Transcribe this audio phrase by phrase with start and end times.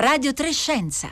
[0.00, 1.08] Radio Trescenza.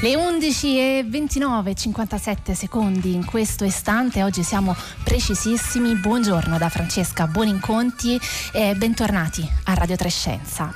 [0.00, 4.74] Le 11 e 29, 57 secondi in questo istante, oggi siamo
[5.04, 5.94] precisissimi.
[5.94, 8.18] Buongiorno da Francesca Buoninconti
[8.52, 10.72] e bentornati a Radio Trescenza.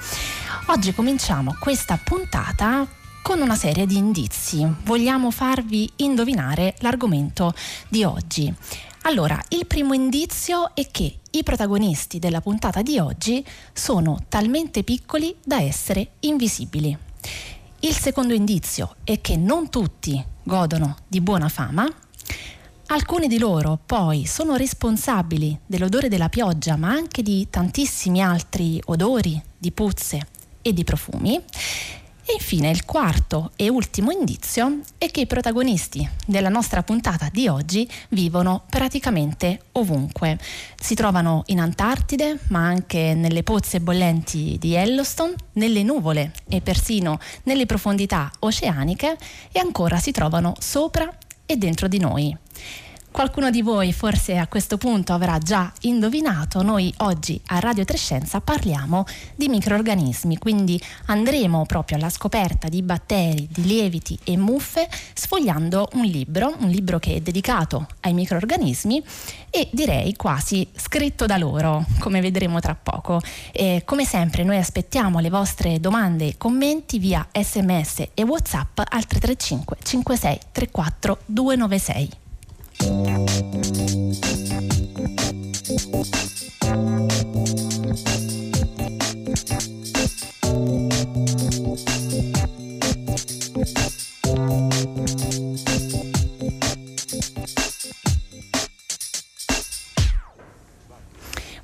[0.73, 2.89] Oggi cominciamo questa puntata
[3.21, 4.67] con una serie di indizi.
[4.85, 7.53] Vogliamo farvi indovinare l'argomento
[7.91, 8.51] di oggi.
[9.03, 13.45] Allora, il primo indizio è che i protagonisti della puntata di oggi
[13.75, 16.97] sono talmente piccoli da essere invisibili.
[17.81, 21.87] Il secondo indizio è che non tutti godono di buona fama.
[22.87, 29.41] Alcuni di loro poi sono responsabili dell'odore della pioggia, ma anche di tantissimi altri odori,
[29.59, 30.32] di puzze
[30.63, 31.41] e di profumi.
[32.25, 37.49] E infine il quarto e ultimo indizio è che i protagonisti della nostra puntata di
[37.49, 40.39] oggi vivono praticamente ovunque.
[40.81, 47.19] Si trovano in Antartide, ma anche nelle pozze bollenti di Yellowstone, nelle nuvole e persino
[47.43, 49.19] nelle profondità oceaniche
[49.51, 51.13] e ancora si trovano sopra
[51.45, 52.42] e dentro di noi.
[53.13, 58.41] Qualcuno di voi forse a questo punto avrà già indovinato, noi oggi a Radio Trescenza
[58.41, 59.05] parliamo
[59.37, 66.05] di microorganismi, quindi andremo proprio alla scoperta di batteri, di lieviti e muffe sfogliando un
[66.05, 69.05] libro, un libro che è dedicato ai microorganismi
[69.51, 73.21] e direi quasi scritto da loro, come vedremo tra poco.
[73.53, 79.07] E come sempre noi aspettiamo le vostre domande e commenti via sms e whatsapp al
[79.07, 82.22] 335 56 34 296.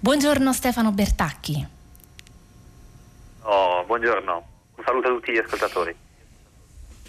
[0.01, 1.67] Buongiorno Stefano Bertacchi.
[3.43, 4.47] Oh, buongiorno,
[4.77, 6.08] un saluto a tutti gli ascoltatori.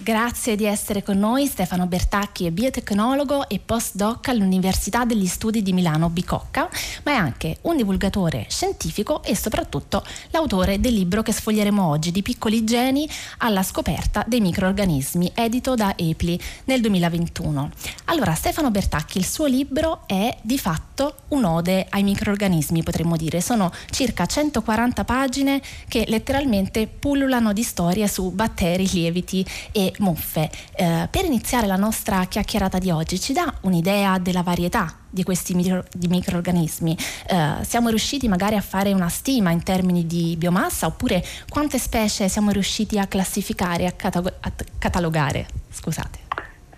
[0.02, 1.46] Grazie di essere con noi.
[1.46, 6.70] Stefano Bertacchi è biotecnologo e postdoc all'Università degli Studi di Milano Bicocca,
[7.04, 12.22] ma è anche un divulgatore scientifico e soprattutto l'autore del libro che sfoglieremo oggi di
[12.22, 13.10] piccoli geni
[13.40, 17.70] alla scoperta dei microorganismi, edito da EPLI nel 2021.
[18.06, 23.42] Allora, Stefano Bertacchi, il suo libro è di fatto un'ode ai microorganismi, potremmo dire.
[23.42, 30.50] Sono circa 140 pagine che letteralmente pullulano di storie su batteri, lieviti e muffe.
[30.76, 35.54] Eh, per iniziare la nostra chiacchierata di oggi, ci dà un'idea della varietà di questi
[35.54, 36.96] micro, di microorganismi?
[37.28, 42.30] Eh, siamo riusciti magari a fare una stima in termini di biomassa oppure quante specie
[42.30, 45.48] siamo riusciti a classificare, a, cata- a catalogare?
[45.70, 46.20] Scusate.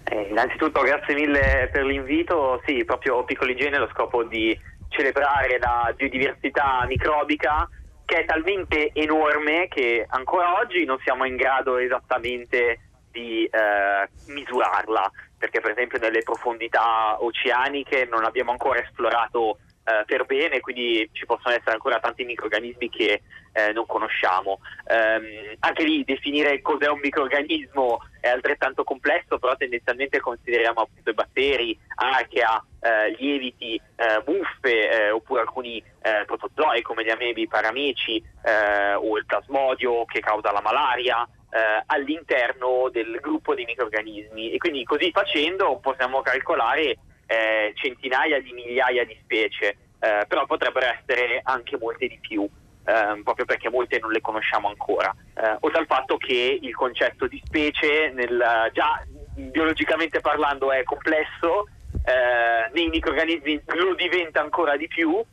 [0.06, 4.58] Eh, innanzitutto grazie mille per l'invito, sì, proprio Piccoli Gene lo scopo di
[4.90, 7.68] celebrare la biodiversità microbica
[8.12, 15.12] che è talmente enorme che ancora oggi non siamo in grado esattamente di eh, misurarla,
[15.38, 21.26] perché per esempio nelle profondità oceaniche non abbiamo ancora esplorato eh, per bene, quindi ci
[21.26, 23.22] possono essere ancora tanti microrganismi che
[23.54, 24.60] eh, non conosciamo.
[24.88, 31.14] Um, anche lì definire cos'è un microorganismo è altrettanto complesso, però tendenzialmente consideriamo appunto i
[31.14, 37.48] batteri, archea, eh, lieviti, eh, muffe eh, oppure alcuni eh, protozoi come gli amebi, i
[37.48, 44.52] parameci eh, o il plasmodio che causa la malaria eh, all'interno del gruppo dei microrganismi
[44.52, 46.98] e quindi così facendo possiamo calcolare
[47.28, 52.48] eh, centinaia di migliaia di specie, eh, però potrebbero essere anche molte di più.
[52.84, 57.28] Eh, proprio perché molte non le conosciamo ancora, eh, oltre al fatto che il concetto
[57.28, 61.68] di specie nel, già biologicamente parlando è complesso,
[62.04, 65.24] eh, nei microrganismi lo diventa ancora di più,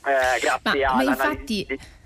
[0.00, 1.66] grazie ma, all'analisi.
[1.66, 1.97] Ma infatti...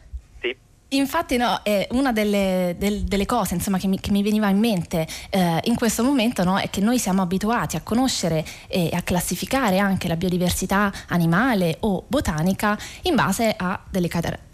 [0.93, 4.59] Infatti no, è una delle, del, delle cose insomma, che, mi, che, mi, veniva in
[4.59, 9.01] mente eh, in questo momento no, è che noi siamo abituati a conoscere e a
[9.01, 14.11] classificare anche la biodiversità animale o botanica in base a delle,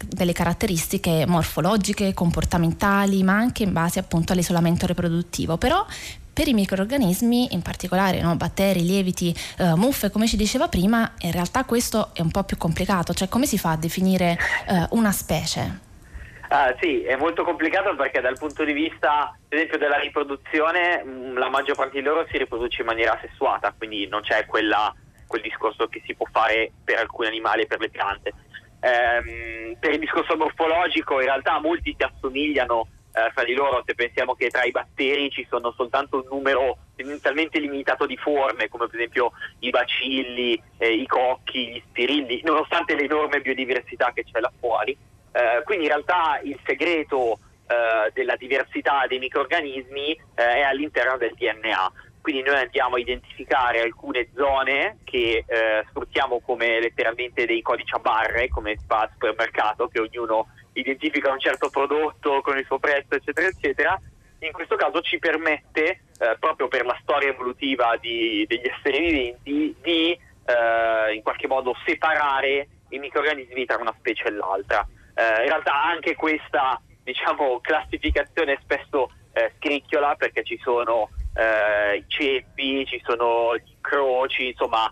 [0.07, 5.57] delle caratteristiche morfologiche, comportamentali, ma anche in base appunto all'isolamento riproduttivo.
[5.57, 5.85] Però
[6.31, 11.33] per i microorganismi, in particolare no, batteri, lieviti, eh, muffe, come ci diceva prima, in
[11.33, 15.11] realtà questo è un po' più complicato, cioè come si fa a definire eh, una
[15.11, 15.87] specie?
[16.51, 21.37] Ah, sì, è molto complicato perché dal punto di vista, per esempio, della riproduzione, mm,
[21.37, 24.91] la maggior parte di loro si riproduce in maniera sessuata, quindi non c'è quella,
[25.27, 28.33] quel discorso che si può fare per alcuni animali e per le piante.
[28.79, 33.93] Ehm, per il discorso morfologico, in realtà molti si assomigliano eh, fra di loro, se
[33.93, 38.87] pensiamo che tra i batteri ci sono soltanto un numero tendenzialmente limitato di forme, come
[38.87, 44.51] per esempio i bacilli, eh, i cocchi, gli spirilli, nonostante l'enorme biodiversità che c'è là
[44.59, 44.97] fuori.
[45.31, 51.33] Eh, quindi in realtà il segreto eh, della diversità dei microrganismi eh, è all'interno del
[51.35, 51.91] DNA.
[52.21, 57.99] Quindi noi andiamo a identificare alcune zone che eh, sfruttiamo come letteralmente dei codici a
[57.99, 62.79] barre, come si fa al supermercato, che ognuno identifica un certo prodotto con il suo
[62.79, 64.01] prezzo, eccetera, eccetera.
[64.39, 65.83] In questo caso ci permette,
[66.19, 70.19] eh, proprio per la storia evolutiva di, degli esseri viventi, di
[71.13, 74.87] in qualche modo separare i microrganismi tra una specie e l'altra.
[75.19, 82.05] Eh, in realtà anche questa diciamo, classificazione spesso eh, scricchiola perché ci sono eh, i
[82.07, 84.89] ceppi, ci sono gli croci, insomma,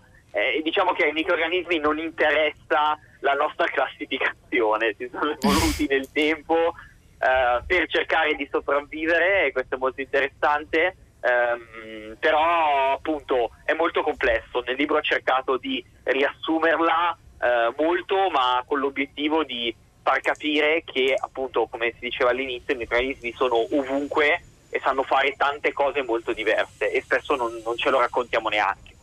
[0.62, 6.74] diciamo che ai microrganismi non interessa la nostra classificazione, si sono evoluti nel tempo
[7.18, 14.62] per cercare di sopravvivere e questo è molto interessante, ehm, però appunto è molto complesso,
[14.64, 19.74] nel libro ho cercato di riassumerla eh, molto ma con l'obiettivo di
[20.08, 25.34] far capire che appunto come si diceva all'inizio i meccanismi sono ovunque e sanno fare
[25.36, 28.96] tante cose molto diverse e spesso non, non ce lo raccontiamo neanche.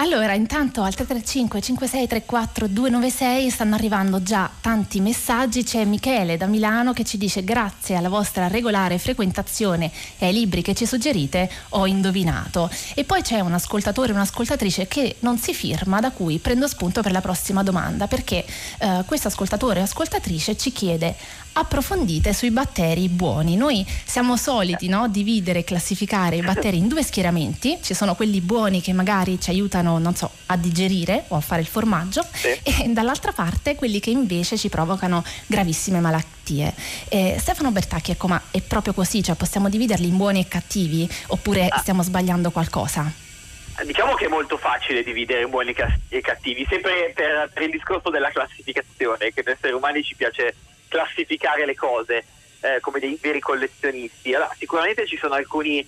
[0.00, 5.62] Allora, intanto al 335 5634 296 stanno arrivando già tanti messaggi.
[5.62, 10.62] C'è Michele da Milano che ci dice grazie alla vostra regolare frequentazione e ai libri
[10.62, 12.70] che ci suggerite ho indovinato.
[12.94, 17.12] E poi c'è un ascoltatore un'ascoltatrice che non si firma, da cui prendo spunto per
[17.12, 18.46] la prossima domanda, perché
[18.78, 21.14] eh, questo ascoltatore o ascoltatrice ci chiede
[21.52, 23.56] approfondite sui batteri buoni.
[23.56, 28.40] Noi siamo soliti no, dividere e classificare i batteri in due schieramenti, ci sono quelli
[28.40, 32.48] buoni che magari ci aiutano, non so, a digerire o a fare il formaggio sì.
[32.62, 36.74] e dall'altra parte quelli che invece ci provocano gravissime malattie.
[37.08, 41.08] Eh, Stefano Bertacchi, ecco, ma è proprio così, cioè possiamo dividerli in buoni e cattivi
[41.28, 41.78] oppure ah.
[41.78, 43.28] stiamo sbagliando qualcosa?
[43.84, 45.74] Diciamo che è molto facile dividere buoni
[46.08, 50.54] e cattivi, sempre per, per il discorso della classificazione, che noi esseri umani ci piace
[50.90, 52.24] classificare le cose
[52.60, 54.34] eh, come dei veri collezionisti.
[54.34, 55.86] Allora, sicuramente ci sono alcuni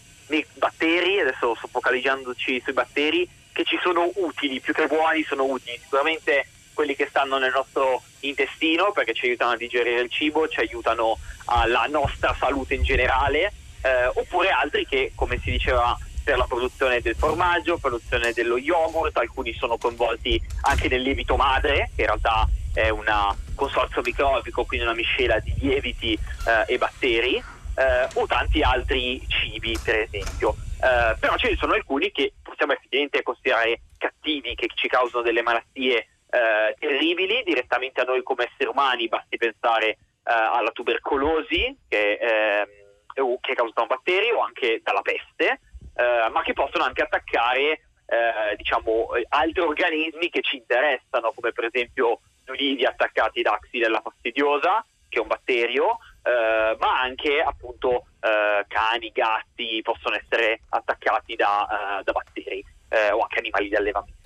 [0.54, 5.78] batteri, adesso sto focalizzandoci sui batteri, che ci sono utili, più che buoni sono utili.
[5.82, 10.60] Sicuramente quelli che stanno nel nostro intestino perché ci aiutano a digerire il cibo, ci
[10.60, 13.52] aiutano alla nostra salute in generale,
[13.82, 19.16] eh, oppure altri che, come si diceva, per la produzione del formaggio, produzione dello yogurt,
[19.18, 23.04] alcuni sono coinvolti anche nel lievito madre, che in realtà è un
[23.54, 29.76] consorzio microbico, quindi una miscela di lieviti eh, e batteri, eh, o tanti altri cibi,
[29.82, 30.54] per esempio.
[30.82, 35.42] Eh, però ce ne sono alcuni che possiamo effettivamente considerare cattivi, che ci causano delle
[35.42, 42.14] malattie eh, terribili direttamente a noi come esseri umani, basti pensare eh, alla tubercolosi, che,
[42.14, 45.60] ehm, che causa da un batterio, o anche dalla peste,
[45.94, 47.86] eh, ma che possono anche attaccare
[48.56, 55.18] diciamo, altri organismi che ci interessano, come per esempio ulivi attaccati da Xylella fastidiosa, che
[55.18, 62.02] è un batterio, eh, ma anche appunto eh, cani, gatti possono essere attaccati da, uh,
[62.02, 64.20] da batteri eh, o anche animali di allevamento.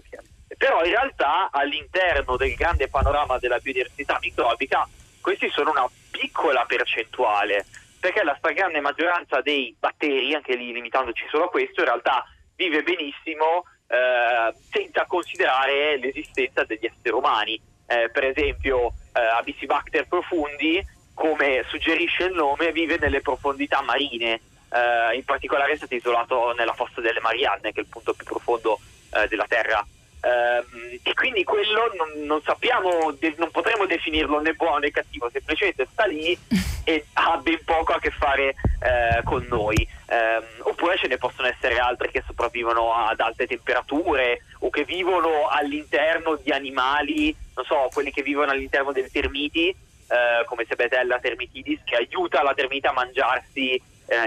[0.57, 4.89] Però in realtà all'interno del grande panorama della biodiversità microbica
[5.21, 7.67] questi sono una piccola percentuale,
[7.99, 12.25] perché la stragrande maggioranza dei batteri, anche lì limitandoci solo a questo, in realtà
[12.55, 20.85] vive benissimo eh, senza considerare l'esistenza degli esseri umani eh, per esempio eh, Abyssibacter profundi,
[21.15, 24.41] come suggerisce il nome, vive nelle profondità marine.
[24.69, 28.25] Eh, in particolare è stato isolato nella fossa delle Marianne, che è il punto più
[28.25, 28.79] profondo
[29.15, 29.87] eh, della Terra.
[30.27, 35.31] Uh, e quindi quello non, non sappiamo, de- non potremo definirlo né buono né cattivo,
[35.31, 36.37] semplicemente sta lì
[36.83, 39.87] e ha ben poco a che fare uh, con noi.
[40.09, 45.47] Um, oppure ce ne possono essere altre che sopravvivono ad alte temperature o che vivono
[45.47, 49.73] all'interno di animali, non so, quelli che vivono all'interno dei termiti,
[50.09, 53.81] uh, come Sebetella termitidis, che aiuta la termita a mangiarsi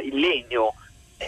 [0.03, 0.73] il legno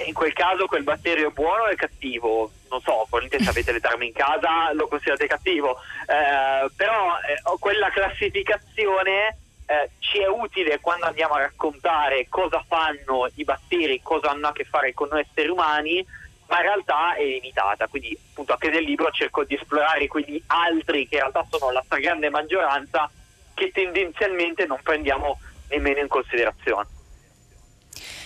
[0.05, 2.51] in quel caso quel batterio è buono o è cattivo?
[2.71, 7.57] Non so, probabilmente se avete le tarme in casa lo considerate cattivo, eh, però eh,
[7.59, 14.29] quella classificazione eh, ci è utile quando andiamo a raccontare cosa fanno i batteri, cosa
[14.29, 16.05] hanno a che fare con noi esseri umani,
[16.47, 21.09] ma in realtà è limitata, quindi appunto anche nel libro cerco di esplorare quegli altri
[21.09, 23.11] che in realtà sono la stragrande maggioranza
[23.53, 26.87] che tendenzialmente non prendiamo nemmeno in considerazione.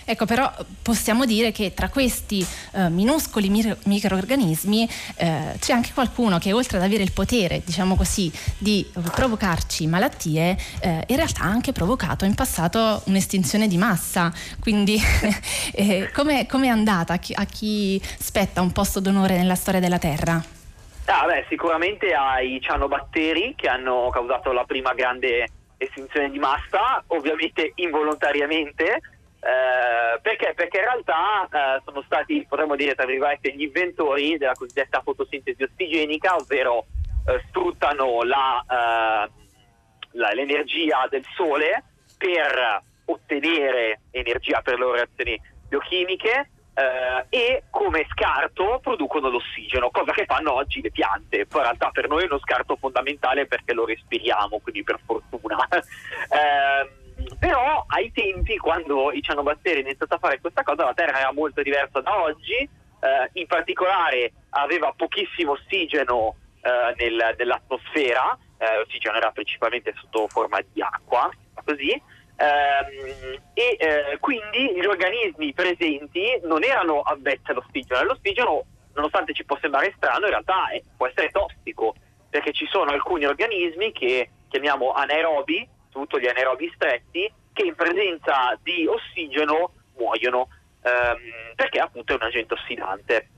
[0.08, 0.48] Ecco, però
[0.82, 6.76] possiamo dire che tra questi eh, minuscoli mir- microorganismi eh, c'è anche qualcuno che oltre
[6.76, 12.24] ad avere il potere, diciamo così, di provocarci malattie, eh, in realtà ha anche provocato
[12.24, 14.32] in passato un'estinzione di massa.
[14.60, 14.96] Quindi
[15.74, 17.14] eh, come è andata?
[17.14, 20.40] A chi, a chi spetta un posto d'onore nella storia della Terra?
[21.06, 25.48] Ah, beh, sicuramente ai cianobatteri che hanno causato la prima grande
[25.78, 29.00] estinzione di massa, ovviamente involontariamente,
[29.46, 30.54] eh, perché?
[30.56, 35.62] Perché in realtà eh, sono stati, potremmo dire, tra virgolette, gli inventori della cosiddetta fotosintesi
[35.62, 36.86] ossigenica, ovvero
[37.28, 39.30] eh, sfruttano la, eh,
[40.12, 41.84] la, l'energia del sole
[42.18, 50.10] per ottenere energia per le loro reazioni biochimiche eh, e come scarto producono l'ossigeno, cosa
[50.10, 51.46] che fanno oggi le piante.
[51.46, 55.56] Poi in realtà per noi è uno scarto fondamentale perché lo respiriamo, quindi per fortuna.
[57.38, 61.32] però ai tempi, quando i cianobatteri hanno iniziato a fare questa cosa, la Terra era
[61.32, 69.16] molto diversa da oggi, eh, in particolare aveva pochissimo ossigeno eh, nel, nell'atmosfera, eh, l'ossigeno
[69.16, 71.30] era principalmente sotto forma di acqua,
[71.64, 72.00] così,
[72.36, 78.02] Ehm, e eh, quindi gli organismi presenti non erano avvezzi all'ossigeno.
[78.04, 78.64] L'ossigeno,
[78.94, 81.94] nonostante ci può sembrare strano, in realtà è, può essere tossico,
[82.28, 88.58] perché ci sono alcuni organismi che chiamiamo anaerobi, soprattutto gli anaerobi stretti, che in presenza
[88.62, 90.48] di ossigeno muoiono,
[90.82, 93.28] ehm, perché appunto è un agente ossidante.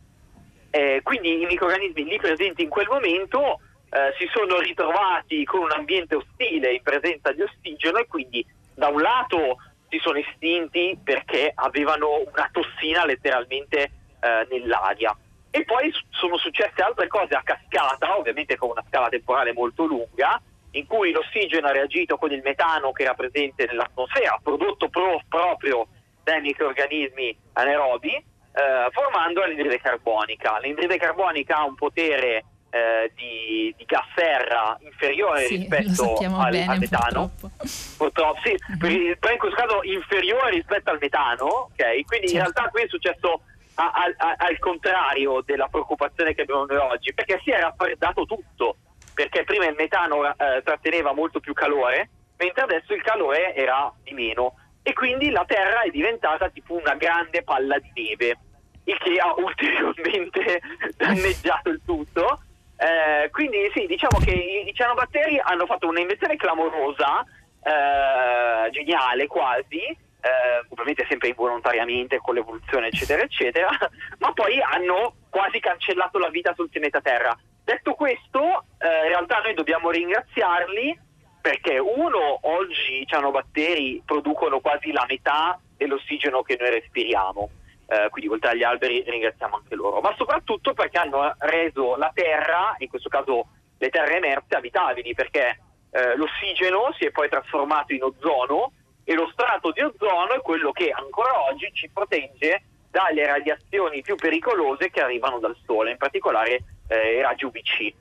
[0.70, 3.60] Eh, quindi i microorganismi lì presenti in quel momento
[3.90, 8.88] eh, si sono ritrovati con un ambiente ostile in presenza di ossigeno e quindi da
[8.88, 9.56] un lato
[9.88, 15.16] si sono estinti perché avevano una tossina letteralmente eh, nell'aria
[15.50, 20.38] e poi sono successe altre cose a cascata, ovviamente con una scala temporale molto lunga,
[20.72, 25.86] in cui l'ossigeno ha reagito con il metano che era presente nell'atmosfera, prodotto pro- proprio
[26.22, 30.58] dai microorganismi anaerobi, eh, formando l'anidride carbonica.
[30.60, 36.70] L'anidride carbonica ha un potere eh, di, di, gas serra inferiore sì, rispetto al, bene,
[36.70, 37.30] al, metano.
[37.38, 37.50] Purtroppo,
[37.96, 39.12] purtroppo sì, mm-hmm.
[39.18, 42.04] però in questo caso inferiore rispetto al metano, ok?
[42.04, 42.32] Quindi certo.
[42.32, 43.40] in realtà qui è successo
[43.74, 48.26] a, a, a, al contrario della preoccupazione che abbiamo noi oggi, perché si è raffreddato
[48.26, 48.76] tutto,
[49.18, 54.12] perché prima il metano eh, tratteneva molto più calore, mentre adesso il calore era di
[54.12, 58.38] meno e quindi la Terra è diventata tipo una grande palla di neve,
[58.84, 60.60] il che ha ulteriormente
[60.96, 62.42] danneggiato il tutto
[62.78, 67.24] eh, quindi sì, diciamo che i, i cianobatteri hanno fatto un'invenzione clamorosa,
[67.60, 73.68] eh, geniale quasi, eh, ovviamente sempre involontariamente con l'evoluzione eccetera eccetera,
[74.18, 77.36] ma poi hanno quasi cancellato la vita sul pianeta Terra.
[77.68, 80.98] Detto questo, eh, in realtà noi dobbiamo ringraziarli
[81.38, 87.50] perché uno, oggi i cianobatteri producono quasi la metà dell'ossigeno che noi respiriamo.
[87.86, 92.74] Eh, quindi oltre agli alberi ringraziamo anche loro, ma soprattutto perché hanno reso la terra,
[92.78, 95.60] in questo caso le terre emerse, abitabili, perché
[95.90, 98.72] eh, l'ossigeno si è poi trasformato in ozono
[99.04, 102.62] e lo strato di ozono è quello che ancora oggi ci protegge
[102.98, 107.94] dalle radiazioni più pericolose che arrivano dal Sole, in particolare eh, i raggi UVC.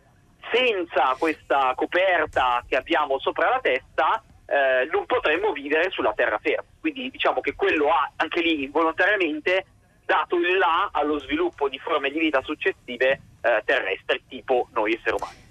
[0.52, 6.64] Senza questa coperta che abbiamo sopra la testa, eh, non potremmo vivere sulla terraferma.
[6.80, 9.66] Quindi diciamo che quello ha anche lì involontariamente
[10.04, 15.16] dato il là allo sviluppo di forme di vita successive eh, terrestri tipo noi esseri
[15.16, 15.47] umani.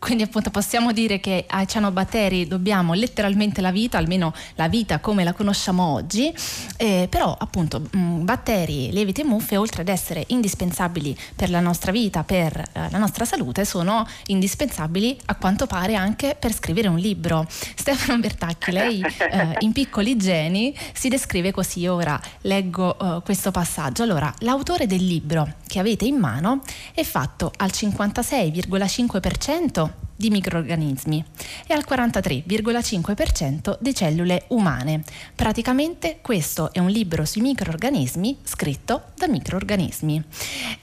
[0.00, 5.24] Quindi appunto possiamo dire che ai cianobatteri dobbiamo letteralmente la vita, almeno la vita come
[5.24, 6.32] la conosciamo oggi,
[6.78, 11.60] eh, però appunto mh, mm, batteri, lieviti e muffe oltre ad essere indispensabili per la
[11.60, 16.88] nostra vita, per eh, la nostra salute, sono indispensabili a quanto pare anche per scrivere
[16.88, 17.46] un libro.
[17.50, 24.02] Stefano Bertacchi, lei eh, in Piccoli Geni si descrive così, ora leggo eh, questo passaggio.
[24.02, 26.62] Allora, l'autore del libro che avete in mano
[26.94, 29.89] è fatto al 56,5%
[30.20, 31.24] di microorganismi
[31.66, 35.02] e al 43,5% di cellule umane.
[35.34, 40.22] Praticamente questo è un libro sui microorganismi scritto da microorganismi.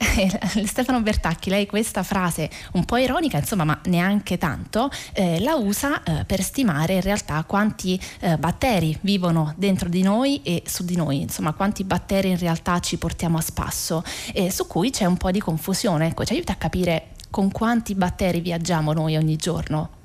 [0.66, 6.02] Stefano Bertacchi, lei questa frase un po' ironica, insomma, ma neanche tanto, eh, la usa
[6.02, 10.96] eh, per stimare in realtà quanti eh, batteri vivono dentro di noi e su di
[10.96, 14.02] noi, insomma, quanti batteri in realtà ci portiamo a spasso,
[14.48, 16.08] su cui c'è un po' di confusione.
[16.08, 19.96] Ecco, ci aiuta a capire con quanti batteri viaggiamo noi ogni giorno?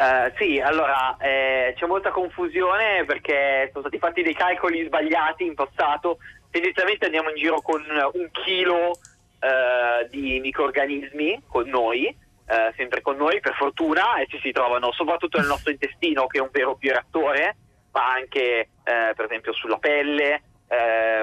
[0.00, 5.54] Uh, sì, allora eh, c'è molta confusione perché sono stati fatti dei calcoli sbagliati in
[5.54, 6.18] passato.
[6.50, 13.16] Tendenzialmente andiamo in giro con un chilo uh, di microorganismi con noi, uh, sempre con
[13.16, 16.76] noi per fortuna, e ci si trovano soprattutto nel nostro intestino che è un vero
[16.76, 17.56] bioreattore,
[17.92, 20.42] ma anche per esempio sulla pelle,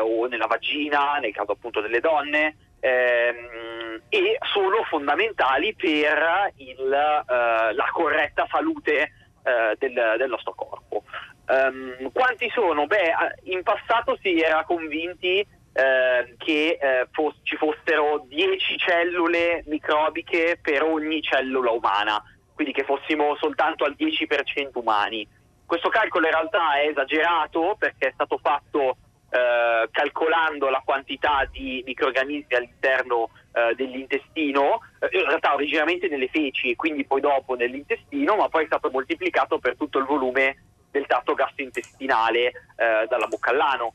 [0.01, 2.55] o nella vagina, nel caso appunto delle donne,
[2.88, 9.12] ehm, e sono fondamentali per il, eh, la corretta salute
[9.44, 11.03] eh, del, del, nostro corpo.
[11.48, 12.88] Um, quanti sono?
[12.88, 13.13] Beh,
[13.44, 16.79] in passato si era convinti eh, che
[17.12, 22.22] fos- ci fossero 10 cellule microbiche per ogni cellula umana,
[22.53, 25.27] quindi che fossimo soltanto al 10% umani.
[25.65, 28.98] Questo calcolo in realtà è esagerato perché è stato fatto
[29.38, 36.75] eh, calcolando la quantità di microorganismi all'interno eh, dell'intestino, eh, in realtà originariamente nelle feci,
[36.75, 41.36] quindi poi dopo nell'intestino, ma poi è stato moltiplicato per tutto il volume del tratto
[41.36, 43.94] gastrointestinale eh, dalla bocca all'ano.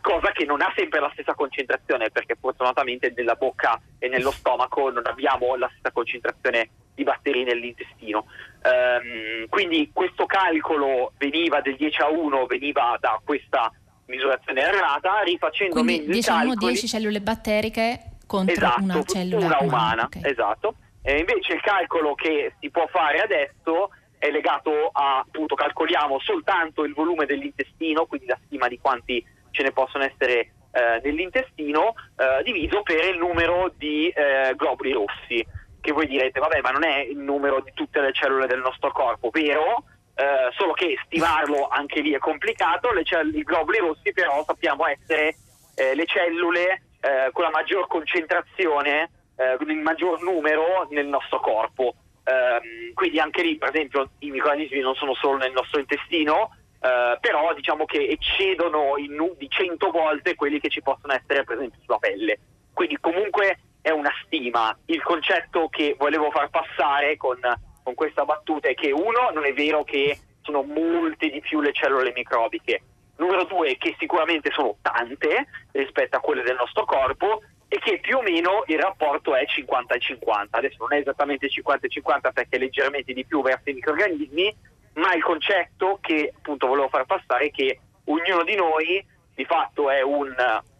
[0.00, 4.90] Cosa che non ha sempre la stessa concentrazione perché fortunatamente nella bocca e nello stomaco
[4.90, 8.26] non abbiamo la stessa concentrazione di batteri nell'intestino.
[8.62, 13.72] Um, quindi questo calcolo veniva del 10 a 1, veniva da questa
[14.12, 16.72] misurazione errata, rifacendo quindi, meglio diciamo calcoli.
[16.72, 19.76] 10 cellule batteriche contro esatto, una cellula una umana.
[19.76, 20.30] umana Okay.
[20.30, 20.74] esatto.
[21.02, 26.84] E invece il calcolo che si può fare adesso è legato a, appunto, calcoliamo soltanto
[26.84, 32.42] il volume dell'intestino, quindi la stima di quanti ce ne possono essere eh, nell'intestino, eh,
[32.44, 35.44] diviso per il numero di eh, globuli rossi,
[35.80, 38.92] che voi direte, vabbè, ma non è il numero di tutte le cellule del nostro
[38.92, 39.82] corpo, vero?
[40.14, 44.86] Eh, solo che stimarlo anche lì è complicato, le cell- i globuli rossi però sappiamo
[44.86, 45.36] essere
[45.74, 51.40] eh, le cellule eh, con la maggior concentrazione, eh, con il maggior numero nel nostro
[51.40, 51.94] corpo.
[52.24, 57.16] Ehm, quindi anche lì, per esempio, i microorganismi non sono solo nel nostro intestino, eh,
[57.20, 61.80] però diciamo che eccedono nu- di 100 volte quelli che ci possono essere, per esempio,
[61.84, 62.38] sulla pelle.
[62.72, 64.76] Quindi comunque è una stima.
[64.86, 67.38] Il concetto che volevo far passare con,
[67.82, 71.72] con questa battuta è che uno, non è vero che sono molte di più le
[71.72, 72.82] cellule microbiche,
[73.16, 78.18] numero due che sicuramente sono tante rispetto a quelle del nostro corpo e che più
[78.18, 80.58] o meno il rapporto è 50 e 50.
[80.58, 84.56] Adesso non è esattamente 50 e 50 perché è leggermente di più verso i microorganismi,
[84.94, 89.88] ma il concetto che appunto volevo far passare è che ognuno di noi di fatto
[89.88, 90.34] è un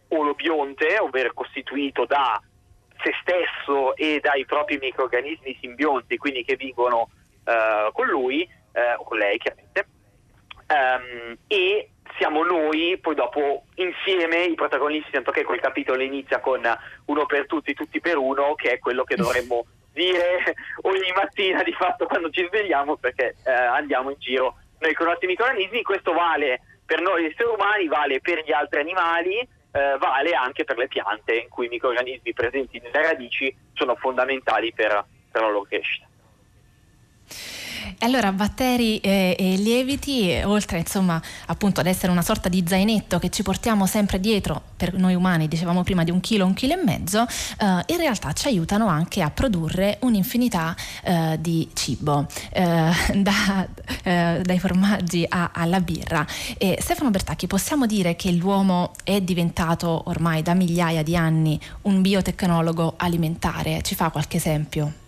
[0.08, 2.40] olobionte, ovvero costituito da
[3.02, 7.10] se stesso e dai propri microorganismi simbionti, quindi che vivono
[7.44, 9.86] eh, con lui eh, o con lei chiaramente.
[10.72, 16.62] Um, e siamo noi poi dopo insieme i protagonisti, tanto che quel capitolo inizia con
[17.06, 21.72] uno per tutti, tutti per uno, che è quello che dovremmo dire ogni mattina di
[21.72, 26.12] fatto quando ci svegliamo perché eh, andiamo in giro noi con i nostri microorganismi, questo
[26.12, 30.88] vale per noi esseri umani, vale per gli altri animali, eh, vale anche per le
[30.88, 36.06] piante in cui i microorganismi presenti nelle radici sono fondamentali per, per la loro crescita.
[38.00, 43.30] Allora, batteri e, e, lieviti, oltre insomma appunto ad essere una sorta di zainetto che
[43.30, 46.82] ci portiamo sempre dietro, per noi umani dicevamo prima di un chilo, un chilo e
[46.84, 53.68] mezzo, eh, in realtà ci aiutano anche a produrre un'infinità eh, di cibo, eh, da,
[54.02, 56.26] eh, dai formaggi a, alla birra.
[56.58, 62.00] E Stefano Bertacchi, possiamo dire che l'uomo è diventato ormai da migliaia di anni un
[62.02, 63.82] biotecnologo alimentare?
[63.82, 65.01] Ci fa qualche esempio?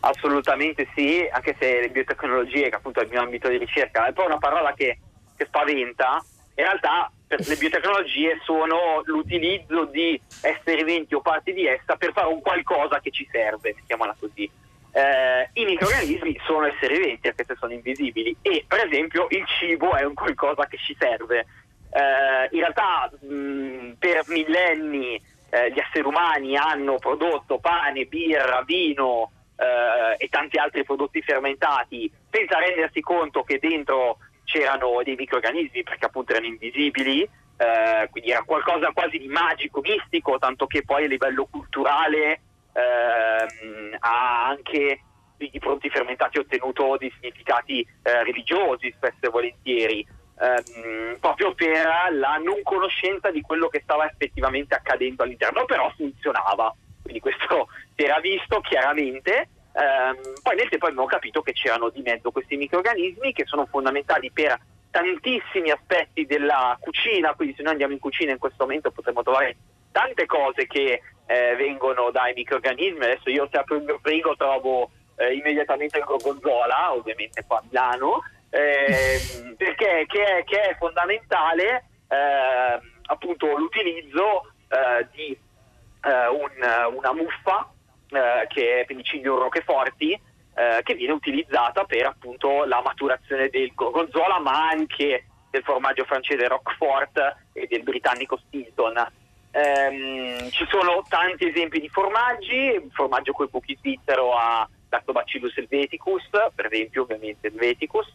[0.00, 4.12] Assolutamente sì, anche se le biotecnologie, che appunto è il mio ambito di ricerca, è
[4.12, 4.98] poi una parola che,
[5.36, 11.96] che spaventa, in realtà le biotecnologie sono l'utilizzo di esseri viventi o parti di essa
[11.96, 14.50] per fare un qualcosa che ci serve, mettiamola così.
[14.92, 19.94] Eh, I microorganismi sono esseri viventi anche se sono invisibili e per esempio il cibo
[19.94, 21.46] è un qualcosa che ci serve.
[21.92, 25.14] Eh, in realtà mh, per millenni
[25.50, 29.30] eh, gli esseri umani hanno prodotto pane, birra, vino,
[29.60, 36.06] eh, e tanti altri prodotti fermentati senza rendersi conto che dentro c'erano dei microorganismi perché
[36.06, 41.08] appunto erano invisibili, eh, quindi era qualcosa quasi di magico, mistico, tanto che poi a
[41.08, 42.40] livello culturale
[42.72, 45.00] ehm, ha anche
[45.36, 50.06] i prodotti fermentati ottenuto dei significati eh, religiosi spesso e volentieri.
[50.40, 56.74] Ehm, proprio per la non conoscenza di quello che stava effettivamente accadendo all'interno, però funzionava
[57.10, 59.48] quindi questo si era visto chiaramente.
[59.72, 64.30] Um, poi nel tempo abbiamo capito che c'erano di mezzo questi microorganismi che sono fondamentali
[64.32, 64.58] per
[64.90, 69.56] tantissimi aspetti della cucina, quindi se noi andiamo in cucina in questo momento potremo trovare
[69.92, 73.04] tante cose che eh, vengono dai microorganismi.
[73.04, 77.62] Adesso io se apro il mio frigo trovo eh, immediatamente il gorgonzola, ovviamente qua a
[77.64, 81.84] Milano, eh, perché che è, che è fondamentale
[83.06, 84.52] appunto l'utilizzo
[85.12, 85.38] di eh,
[86.02, 87.70] un, una muffa
[88.10, 94.38] eh, che è Penicillium roqueforti eh, che viene utilizzata per appunto la maturazione del gorgonzola
[94.40, 98.94] ma anche del formaggio francese Roquefort e del britannico Stilton.
[99.52, 106.28] Ehm, ci sono tanti esempi di formaggi, il formaggio coi buchi svizzero a Lactobacillus helveticus,
[106.54, 108.12] per esempio ovviamente helveticus,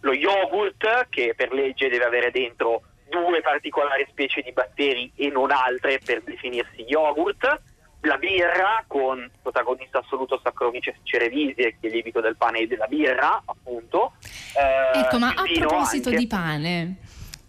[0.00, 5.50] lo yogurt che per legge deve avere dentro due particolari specie di batteri e non
[5.50, 7.60] altre per definirsi yogurt,
[8.00, 12.86] la birra con protagonista assoluto Saccharomyces cerevisiae che è il lievito del pane e della
[12.86, 14.12] birra appunto
[14.56, 16.20] eh, ecco ma a proposito anche.
[16.20, 16.96] di pane.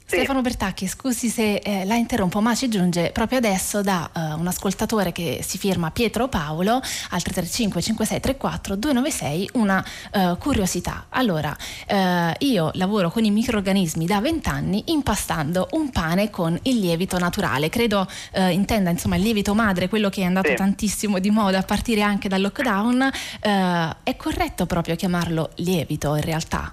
[0.10, 4.48] Stefano Bertacchi, scusi se eh, la interrompo, ma ci giunge proprio adesso da uh, un
[4.48, 11.08] ascoltatore che si firma Pietro Paolo al 335 5634 296 una uh, curiosità.
[11.10, 11.54] Allora,
[11.90, 17.18] uh, io lavoro con i microorganismi da 20 anni impastando un pane con il lievito
[17.18, 17.68] naturale.
[17.68, 18.08] Credo
[18.50, 20.56] intenda insomma il lievito madre, quello che è andato sì.
[20.56, 23.10] tantissimo di moda a partire anche dal lockdown.
[23.42, 26.72] è corretto proprio chiamarlo lievito in realtà?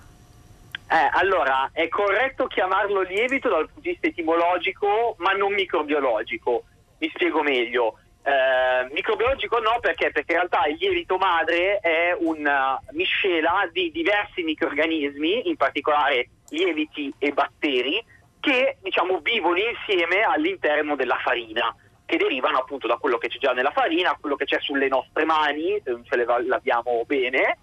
[0.95, 6.63] Eh, allora, è corretto chiamarlo lievito dal punto di vista etimologico, ma non microbiologico.
[6.99, 7.99] Mi spiego meglio.
[8.23, 10.13] Eh, microbiologico no, perché?
[10.13, 17.13] Perché in realtà il lievito madre è una miscela di diversi microorganismi, in particolare lieviti
[17.19, 18.01] e batteri,
[18.39, 21.75] che diciamo vivono insieme all'interno della farina,
[22.07, 25.25] che derivano appunto da quello che c'è già nella farina, quello che c'è sulle nostre
[25.25, 27.57] mani, se le laviamo bene, eh,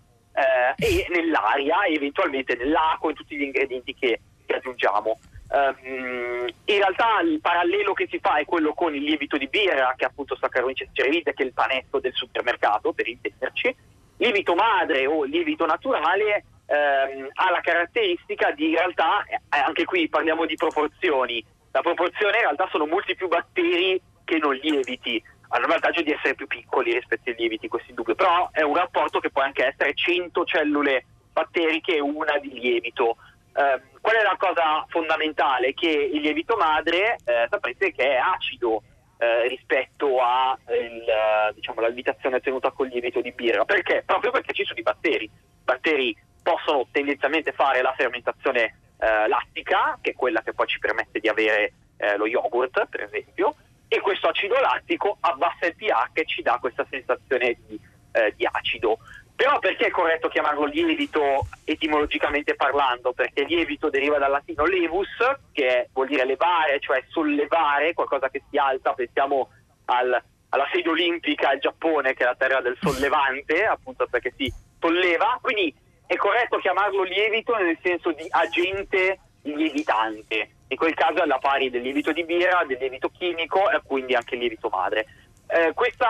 [0.77, 5.19] e nell'aria e eventualmente nell'acqua e tutti gli ingredienti che, che aggiungiamo.
[5.51, 9.93] Um, in realtà il parallelo che si fa è quello con il lievito di birra,
[9.97, 13.75] che appunto Saccharomyces cerevisiae, che è il panetto del supermercato per intenderci.
[14.17, 20.07] Lievito madre o lievito naturale ehm, ha la caratteristica di in realtà, eh, anche qui
[20.07, 25.65] parliamo di proporzioni, la proporzione in realtà sono molti più batteri che non lieviti, hanno
[25.65, 29.19] il vantaggio di essere più piccoli rispetto ai lieviti, questi due, però è un rapporto
[29.19, 33.17] che può anche essere 100 cellule batteriche e una di lievito.
[33.53, 35.73] Eh, qual è la cosa fondamentale?
[35.73, 38.81] Che il lievito madre eh, saprete che è acido
[39.17, 43.65] eh, rispetto alla diciamo, l'abitazione ottenuta con il lievito di birra.
[43.65, 44.03] Perché?
[44.05, 45.25] Proprio perché ci sono i batteri.
[45.25, 45.29] I
[45.63, 51.19] batteri possono tendenzialmente fare la fermentazione eh, lattica, che è quella che poi ci permette
[51.19, 53.53] di avere eh, lo yogurt, per esempio,
[53.93, 57.77] e questo acido lattico abbassa il pH e ci dà questa sensazione di,
[58.13, 58.99] eh, di acido.
[59.36, 63.12] Però perché è corretto chiamarlo lievito etimologicamente parlando?
[63.12, 65.10] Perché lievito deriva dal latino levus,
[65.51, 69.49] che vuol dire levare, cioè sollevare, qualcosa che si alza, pensiamo
[69.88, 74.49] al, alla sede olimpica al Giappone, che è la terra del sollevante, appunto perché si
[74.80, 75.38] solleva.
[75.41, 75.75] Quindi
[76.08, 81.69] è corretto chiamarlo lievito nel senso di agente lievitante in quel caso è alla pari
[81.69, 85.05] del lievito di birra, del lievito chimico e quindi anche il lievito madre.
[85.47, 86.05] Eh, questo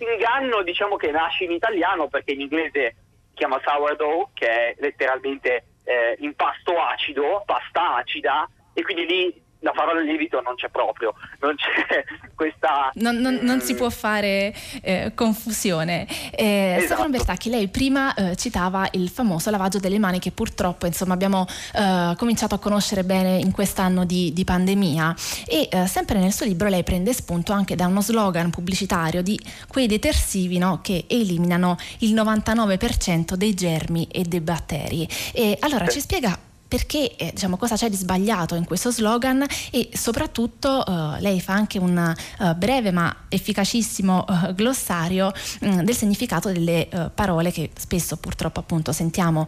[0.00, 2.96] inganno diciamo che nasce in italiano perché in inglese
[3.30, 9.72] si chiama sourdough, che è letteralmente eh, impasto acido, pasta acida, e quindi lì la
[9.72, 12.04] parola lievito non c'è proprio, non c'è
[12.36, 12.90] questa...
[12.94, 16.06] Non, non, non si può fare eh, confusione.
[16.30, 16.84] Eh, esatto.
[16.84, 21.46] Stefano Bertacchi, lei prima eh, citava il famoso lavaggio delle mani che purtroppo insomma, abbiamo
[21.74, 25.14] eh, cominciato a conoscere bene in quest'anno di, di pandemia
[25.46, 29.40] e eh, sempre nel suo libro lei prende spunto anche da uno slogan pubblicitario di
[29.66, 35.08] quei detersivi no, che eliminano il 99% dei germi e dei batteri.
[35.32, 39.90] E allora ci spiega perché eh, diciamo, cosa c'è di sbagliato in questo slogan e
[39.92, 45.94] soprattutto eh, lei fa anche un uh, breve ma efficacissimo uh, glossario mh, mm, del
[45.94, 49.46] significato delle uh, parole che spesso purtroppo appunto sentiamo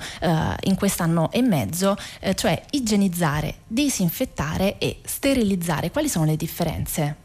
[0.62, 1.96] in quest'anno e mezzo,
[2.34, 5.90] cioè igienizzare, disinfettare e sterilizzare.
[5.90, 7.16] Quali sono le differenze?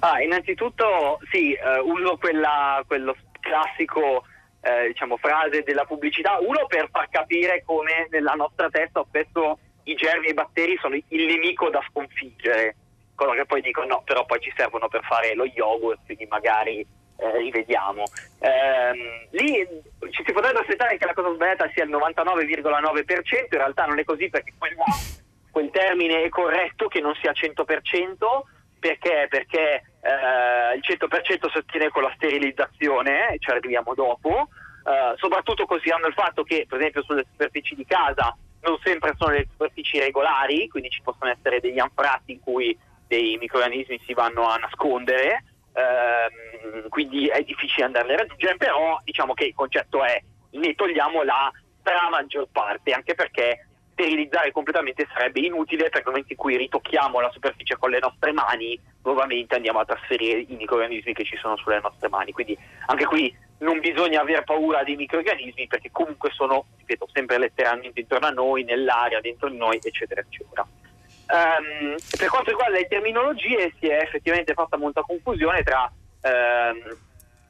[0.00, 4.24] Ah, innanzitutto sì, uso quella, quello classico
[4.60, 9.94] eh, diciamo, frase della pubblicità, uno per far capire come nella nostra testa spesso i
[9.94, 12.76] germi e i batteri sono il nemico da sconfiggere,
[13.14, 16.86] cosa che poi dico no, però poi ci servono per fare lo yogurt, quindi magari
[17.16, 18.04] eh, rivediamo.
[18.38, 19.66] Eh, lì
[20.10, 24.04] ci si potrebbe aspettare che la cosa sbagliata sia il 99,9%, in realtà non è
[24.04, 24.84] così perché quella,
[25.50, 27.64] quel termine è corretto che non sia 100%,
[28.80, 29.26] perché?
[29.28, 34.48] Perché eh, il 100% si ottiene con la sterilizzazione, e ci arriviamo dopo,
[34.84, 39.32] eh, soprattutto considerando il fatto che per esempio sulle superfici di casa non sempre sono
[39.32, 44.48] le superfici regolari, quindi ci possono essere degli anfratti in cui dei microorganismi si vanno
[44.48, 50.20] a nascondere, ehm, quindi è difficile andarle a raggiungere, però diciamo che il concetto è
[50.52, 53.69] ne togliamo la stra maggior parte, anche perché
[54.00, 58.32] sterilizzare completamente sarebbe inutile perché nel momento in cui ritocchiamo la superficie con le nostre
[58.32, 63.04] mani nuovamente andiamo a trasferire i microorganismi che ci sono sulle nostre mani quindi anche
[63.04, 68.30] qui non bisogna aver paura dei microorganismi perché comunque sono, ripeto, sempre letteralmente intorno a
[68.30, 70.66] noi, nell'aria, dentro di noi, eccetera, eccetera.
[71.28, 76.96] Um, per quanto riguarda le terminologie si è effettivamente fatta molta confusione tra, um,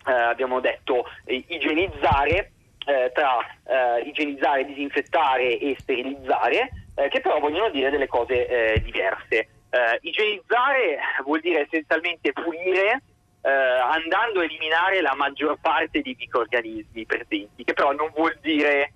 [0.04, 2.54] uh, abbiamo detto, igienizzare,
[2.90, 6.70] uh, tra uh, igienizzare, disinfettare e sterilizzare,
[7.08, 9.48] che però vogliono dire delle cose diverse.
[10.02, 13.00] igienizzare vuol dire essenzialmente pulire
[13.40, 18.92] andando a eliminare la maggior parte dei microorganismi presenti, che però non vuol dire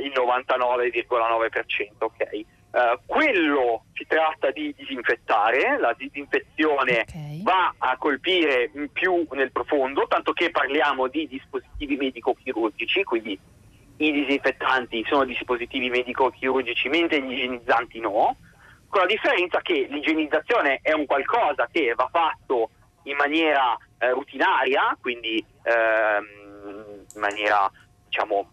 [0.00, 2.44] il 99,9%, ok?
[2.74, 7.40] Uh, quello si tratta di disinfettare, la disinfezione okay.
[7.44, 13.38] va a colpire in più nel profondo, tanto che parliamo di dispositivi medico-chirurgici, quindi
[13.98, 18.38] i disinfettanti sono dispositivi medico-chirurgici, mentre gli igienizzanti no,
[18.88, 22.70] con la differenza che l'igienizzazione è un qualcosa che va fatto
[23.04, 27.70] in maniera eh, rutinaria, quindi ehm, in maniera
[28.08, 28.50] diciamo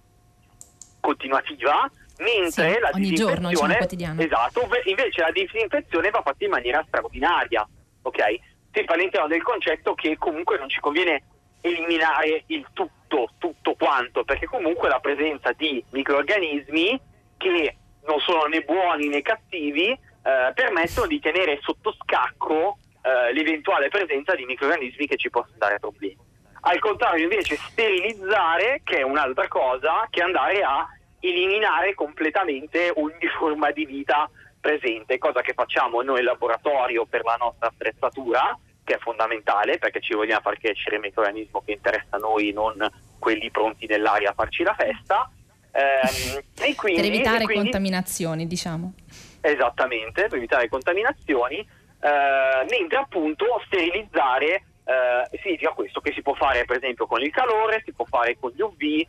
[1.00, 1.90] continuativa,
[2.22, 4.22] mentre sì, la ogni giorno, diciamo.
[4.22, 7.68] Esatto, invece la disinfezione va fatta in maniera straordinaria,
[8.04, 8.40] ok?
[8.72, 11.24] Sempre all'interno del concetto che comunque non ci conviene
[11.62, 17.00] eliminare il tutto, tutto quanto, perché comunque la presenza di microorganismi
[17.38, 23.90] che non sono né buoni né cattivi eh, permettono di tenere sotto scacco eh, l'eventuale
[23.90, 26.18] presenza di microorganismi che ci possono dare problemi.
[26.64, 30.88] Al contrario invece sterilizzare, che è un'altra cosa, che andare a
[31.22, 34.30] eliminare completamente ogni forma di vita
[34.60, 40.00] presente, cosa che facciamo noi in laboratorio per la nostra attrezzatura, che è fondamentale perché
[40.02, 42.76] ci vogliamo far crescere il microorganismo che interessa a noi, non
[43.20, 45.30] quelli pronti nell'aria a farci la festa.
[45.72, 48.94] Ehm, e quindi, per evitare quindi, contaminazioni, diciamo.
[49.42, 56.66] Esattamente, per evitare contaminazioni, eh, mentre appunto sterilizzare eh, significa questo, che si può fare
[56.66, 59.08] per esempio con il calore, si può fare con gli UV, eh,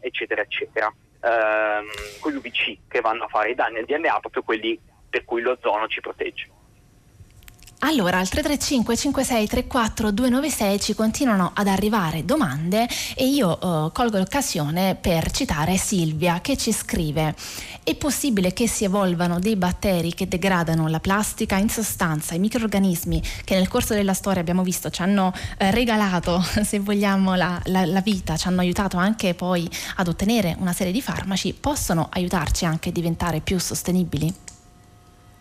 [0.00, 1.86] eccetera, eccetera ehm,
[2.20, 5.40] con gli UVC che vanno a fare i danni al DNA, proprio quelli per cui
[5.40, 6.48] l'ozono ci protegge.
[7.84, 14.18] Allora, al 335 56 34 296 ci continuano ad arrivare domande e io uh, colgo
[14.18, 17.34] l'occasione per citare Silvia che ci scrive
[17.84, 21.56] è possibile che si evolvano dei batteri che degradano la plastica?
[21.56, 26.38] In sostanza, i microorganismi che nel corso della storia abbiamo visto ci hanno eh, regalato,
[26.62, 30.92] se vogliamo, la, la, la vita, ci hanno aiutato anche poi ad ottenere una serie
[30.92, 34.32] di farmaci, possono aiutarci anche a diventare più sostenibili?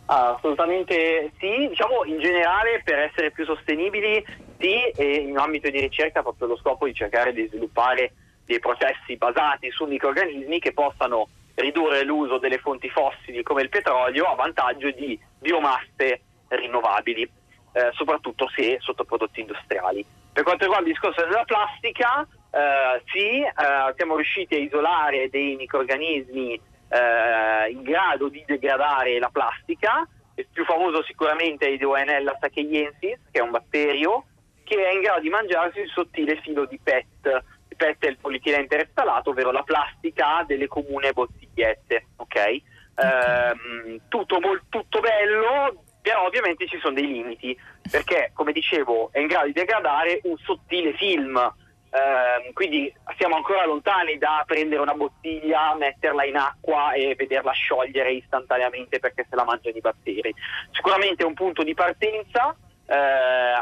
[0.06, 4.22] Assolutamente sì, diciamo in generale per essere più sostenibili
[4.60, 8.12] sì e in ambito di ricerca proprio lo scopo di cercare di sviluppare
[8.46, 11.30] dei processi basati su microorganismi che possano
[11.62, 17.24] ridurre l'uso delle fonti fossili come il petrolio a vantaggio di biomasse rinnovabili,
[17.74, 20.06] eh, soprattutto se sottoprodotti industriali.
[20.34, 25.56] Per quanto riguarda il discorso della plastica, eh, sì, eh, siamo riusciti a isolare dei
[25.56, 30.08] microorganismi eh, in grado di degradare la plastica.
[30.36, 34.26] Il più famoso sicuramente è il Dioenella sacheiensis, che è un batterio
[34.64, 37.44] che è in grado di mangiarsi il sottile filo di PET.
[37.76, 41.12] PET è il polietilene interestalato, ovvero la plastica delle comune
[41.52, 42.08] bottigliette.
[42.18, 42.64] Okay?
[42.96, 47.58] Eh, tutto, molto, tutto bello, però ovviamente ci sono dei limiti,
[47.90, 51.54] perché come dicevo è in grado di degradare un sottile film
[51.92, 58.14] Uh, quindi siamo ancora lontani da prendere una bottiglia, metterla in acqua e vederla sciogliere
[58.14, 60.34] istantaneamente perché se la mangiano i batteri.
[60.72, 62.94] Sicuramente è un punto di partenza, uh,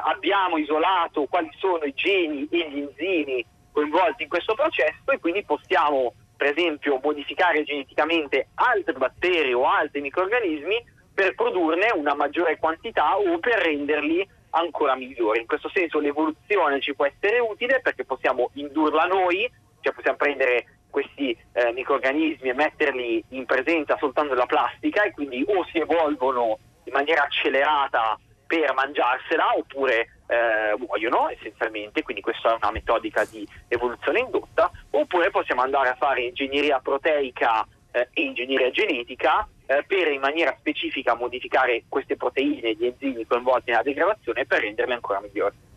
[0.03, 5.43] abbiamo isolato quali sono i geni e gli enzimi coinvolti in questo processo e quindi
[5.43, 10.81] possiamo per esempio modificare geneticamente altri batteri o altri microrganismi
[11.13, 15.41] per produrne una maggiore quantità o per renderli ancora migliore.
[15.41, 20.79] In questo senso l'evoluzione ci può essere utile perché possiamo indurla noi, cioè possiamo prendere
[20.89, 26.57] questi eh, microorganismi e metterli in presenza soltanto della plastica e quindi o si evolvono
[26.85, 33.47] in maniera accelerata per mangiarsela oppure eh, muoiono essenzialmente, quindi questa è una metodica di
[33.67, 40.07] evoluzione indotta, oppure possiamo andare a fare ingegneria proteica eh, e ingegneria genetica eh, per
[40.11, 45.19] in maniera specifica modificare queste proteine e gli enzimi coinvolti nella degradazione per renderle ancora
[45.19, 45.67] migliori.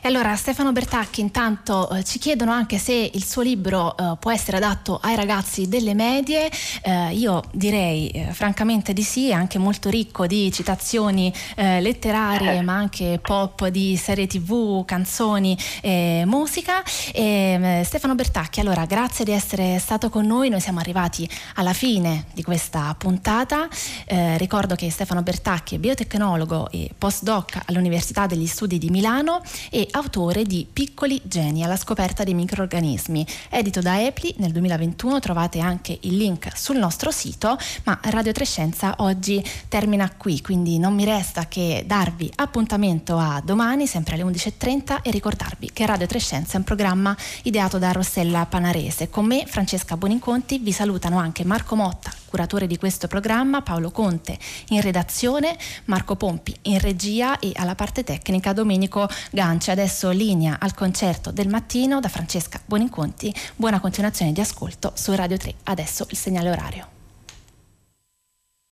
[0.00, 4.30] E allora Stefano Bertacchi intanto eh, ci chiedono anche se il suo libro eh, può
[4.30, 6.50] essere adatto ai ragazzi delle medie,
[6.82, 12.62] eh, io direi eh, francamente di sì, è anche molto ricco di citazioni eh, letterarie
[12.62, 16.82] ma anche pop di serie tv, canzoni e musica.
[17.12, 22.26] E, Stefano Bertacchi, allora grazie di essere stato con noi, noi siamo arrivati alla fine
[22.34, 23.68] di questa puntata,
[24.06, 29.87] eh, ricordo che Stefano Bertacchi è biotecnologo e postdoc all'Università degli Studi di Milano e
[29.92, 35.96] autore di Piccoli geni alla scoperta dei microorganismi, edito da Epli nel 2021, trovate anche
[36.02, 41.46] il link sul nostro sito, ma Radio Trescenza oggi termina qui, quindi non mi resta
[41.46, 46.64] che darvi appuntamento a domani, sempre alle 11.30 e ricordarvi che Radio Trescenza è un
[46.64, 49.10] programma ideato da Rossella Panarese.
[49.10, 54.36] Con me, Francesca Boninconti, vi salutano anche Marco Motta, curatore di questo programma, Paolo Conte
[54.70, 59.70] in redazione, Marco Pompi in regia e alla parte tecnica Domenico Ganci.
[59.78, 63.32] Adesso linea al concerto del mattino da Francesca Boninconti.
[63.54, 65.54] Buona continuazione di ascolto su Radio 3.
[65.62, 66.97] Adesso il segnale orario.